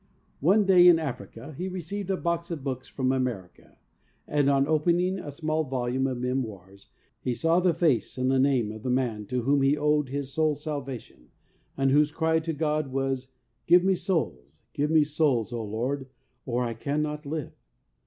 [0.39, 3.77] One day in Africa he received a box of books from America,
[4.25, 6.87] and on opening a small volume of memoirs,
[7.23, 9.45] there he saw the face and the name of the HOLINESS AND ZEAL FOR SOULS
[9.45, 11.29] 69 man to whom he owed his soul's Salvation,
[11.77, 13.33] and whose cry to God was,'
[13.67, 16.07] Give me souls, gfive me souls, O Lord,
[16.47, 17.53] or I cannot live.